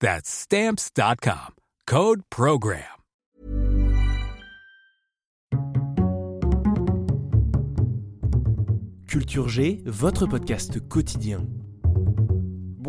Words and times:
That's 0.00 0.28
Stamps.com. 0.28 1.54
Code 1.86 2.22
Program. 2.30 2.82
Culture 9.08 9.48
G, 9.48 9.82
votre 9.86 10.26
podcast 10.26 10.78
quotidien. 10.88 11.46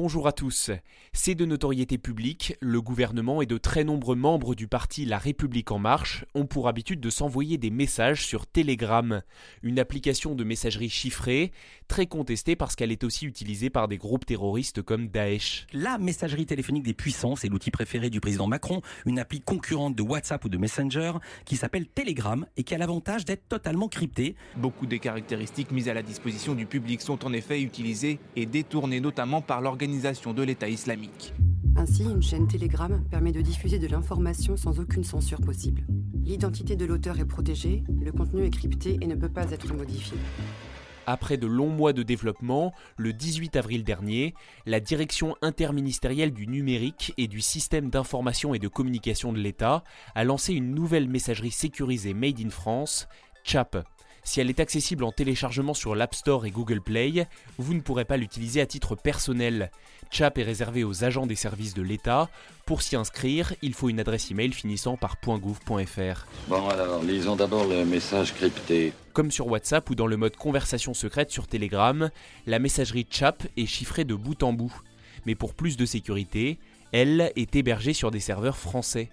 Bonjour 0.08 0.28
à 0.30 0.32
tous. 0.32 0.72
C'est 1.12 1.36
de 1.36 1.44
notoriété 1.44 1.98
publique, 1.98 2.56
le 2.62 2.82
gouvernement 2.82 3.42
et 3.42 3.46
de 3.46 3.58
très 3.58 3.84
nombreux 3.84 4.16
membres 4.16 4.56
du 4.56 4.66
parti 4.66 5.04
La 5.04 5.18
République 5.18 5.70
en 5.70 5.80
marche 5.80 6.24
ont 6.34 6.46
pour 6.46 6.70
habitude 6.70 7.02
de 7.02 7.10
s'envoyer 7.10 7.58
des 7.58 7.72
messages 7.72 8.26
sur 8.26 8.48
Telegram, 8.48 9.22
une 9.64 9.80
application 9.80 10.34
de 10.34 10.46
messagerie 10.46 10.90
chiffrée, 10.90 11.52
très 11.90 12.06
contestée 12.06 12.56
parce 12.56 12.78
qu'elle 12.78 12.94
est 12.94 13.04
aussi 13.04 13.26
utilisée 13.26 13.70
par 13.70 13.90
des 13.90 13.98
groupes 13.98 14.26
terroristes 14.26 14.82
comme 14.82 15.10
Daesh. 15.10 15.68
La 15.74 15.98
messagerie 15.98 16.46
téléphonique 16.46 16.84
des 16.84 16.94
puissances 16.94 17.44
est 17.44 17.50
l'outil 17.50 17.72
préféré 17.72 18.10
du 18.10 18.22
président 18.22 18.48
Macron, 18.48 18.82
une 19.06 19.20
appli 19.20 19.42
concurrente 19.42 19.98
de 19.98 20.04
WhatsApp 20.04 20.46
ou 20.46 20.48
de 20.48 20.58
Messenger 20.58 21.16
qui 21.44 21.58
s'appelle 21.58 21.86
Telegram 21.86 22.46
et 22.56 22.64
qui 22.64 22.74
a 22.74 22.78
l'avantage 22.78 23.26
d'être 23.26 23.50
totalement 23.50 23.90
cryptée. 23.90 24.38
Beaucoup 24.56 24.86
des 24.86 25.00
caractéristiques 25.00 25.72
mises 25.72 25.90
à 25.90 25.94
la 25.94 26.02
disposition 26.02 26.56
du 26.56 26.66
public 26.66 27.02
sont 27.02 27.26
en 27.26 27.34
effet 27.34 27.62
utilisées 27.62 28.20
et 28.38 28.46
détournées 28.46 29.02
notamment 29.02 29.42
par 29.42 29.60
l'organisation 29.98 30.34
de 30.34 30.44
l'État 30.44 30.70
islamique. 30.70 31.34
Ainsi, 31.76 32.04
une 32.04 32.22
chaîne 32.22 32.48
Telegram 32.48 33.04
permet 33.10 33.32
de 33.32 33.42
diffuser 33.42 33.80
de 33.80 33.88
l'information 33.88 34.56
sans 34.56 34.80
aucune 34.80 35.04
censure 35.04 35.42
possible. 35.42 35.86
L'identité 36.24 36.76
de 36.76 36.86
l'auteur 36.86 37.20
est 37.20 37.26
protégée, 37.26 37.84
le 38.00 38.12
contenu 38.12 38.46
est 38.46 38.52
crypté 38.52 39.00
et 39.02 39.08
ne 39.08 39.16
peut 39.16 39.30
pas 39.30 39.50
être 39.52 39.74
modifié. 39.74 40.16
Après 41.08 41.38
de 41.38 41.48
longs 41.48 41.70
mois 41.70 41.94
de 41.94 42.04
développement, 42.04 42.74
le 42.98 43.12
18 43.12 43.56
avril 43.56 43.84
dernier, 43.84 44.36
la 44.68 44.80
Direction 44.80 45.36
interministérielle 45.42 46.32
du 46.32 46.48
numérique 46.48 47.14
et 47.18 47.28
du 47.28 47.42
système 47.42 47.90
d'information 47.90 48.54
et 48.54 48.60
de 48.60 48.68
communication 48.68 49.34
de 49.34 49.40
l'État 49.40 49.84
a 50.14 50.24
lancé 50.24 50.54
une 50.54 50.76
nouvelle 50.76 51.08
messagerie 51.08 51.52
sécurisée 51.52 52.14
Made 52.14 52.40
in 52.40 52.50
France, 52.50 53.08
CHAP. 53.44 53.78
Si 54.28 54.42
elle 54.42 54.50
est 54.50 54.60
accessible 54.60 55.06
en 55.06 55.14
téléchargement 55.14 55.74
sur 55.74 55.96
l'App 55.96 56.14
Store 56.14 56.46
et 56.46 56.52
Google 56.52 56.82
Play, 56.82 57.26
vous 57.58 57.74
ne 57.74 57.80
pourrez 57.80 58.04
pas 58.04 58.18
l'utiliser 58.18 58.60
à 58.60 58.66
titre 58.66 58.94
personnel. 58.94 59.72
Chap 60.12 60.38
est 60.38 60.44
réservé 60.44 60.84
aux 60.84 61.06
agents 61.06 61.26
des 61.26 61.38
services 61.38 61.74
de 61.74 61.82
l'État. 61.82 62.30
Pour 62.66 62.82
s'y 62.82 62.98
inscrire, 62.98 63.54
il 63.62 63.74
faut 63.74 63.88
une 63.88 64.02
adresse 64.02 64.30
email 64.30 64.52
finissant 64.52 64.98
par 64.98 65.16
.gouv.fr. 65.26 66.26
Bon 66.50 66.68
alors, 66.68 67.02
lisons 67.04 67.38
d'abord 67.38 67.68
le 67.68 67.86
message 67.86 68.34
crypté. 68.34 68.92
Comme 69.14 69.32
sur 69.32 69.48
WhatsApp 69.48 69.90
ou 69.90 69.96
dans 69.96 70.08
le 70.08 70.18
mode 70.18 70.36
conversation 70.36 70.94
secrète 70.94 71.32
sur 71.32 71.48
Telegram, 71.48 72.10
la 72.48 72.60
messagerie 72.60 73.08
Chap 73.10 73.48
est 73.56 73.66
chiffrée 73.66 74.04
de 74.04 74.14
bout 74.14 74.44
en 74.44 74.52
bout. 74.52 74.76
Mais 75.26 75.36
pour 75.36 75.54
plus 75.54 75.78
de 75.78 75.86
sécurité, 75.86 76.60
elle 76.92 77.32
est 77.38 77.56
hébergée 77.56 77.94
sur 77.94 78.12
des 78.12 78.20
serveurs 78.20 78.58
français. 78.58 79.10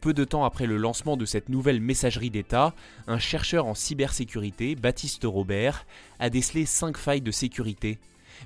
Peu 0.00 0.12
de 0.12 0.24
temps 0.24 0.44
après 0.44 0.66
le 0.66 0.76
lancement 0.76 1.16
de 1.16 1.24
cette 1.24 1.48
nouvelle 1.48 1.80
messagerie 1.80 2.30
d'État, 2.30 2.74
un 3.06 3.18
chercheur 3.18 3.66
en 3.66 3.74
cybersécurité, 3.74 4.74
Baptiste 4.74 5.24
Robert, 5.24 5.86
a 6.18 6.30
décelé 6.30 6.66
5 6.66 6.96
failles 6.96 7.20
de 7.20 7.30
sécurité. 7.30 7.98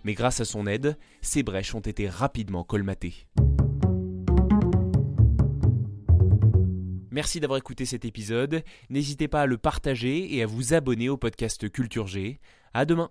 Mais 0.05 0.15
grâce 0.15 0.41
à 0.41 0.45
son 0.45 0.67
aide, 0.67 0.97
ces 1.21 1.43
brèches 1.43 1.75
ont 1.75 1.81
été 1.81 2.09
rapidement 2.09 2.65
colmatées. 2.65 3.27
Merci 7.11 7.41
d'avoir 7.41 7.59
écouté 7.59 7.85
cet 7.87 8.05
épisode. 8.05 8.63
N'hésitez 8.89 9.27
pas 9.27 9.43
à 9.43 9.47
le 9.47 9.59
partager 9.59 10.35
et 10.35 10.43
à 10.43 10.47
vous 10.47 10.75
abonner 10.75 11.09
au 11.09 11.17
podcast 11.17 11.71
Culture 11.71 12.07
G. 12.07 12.41
À 12.73 12.85
demain! 12.85 13.11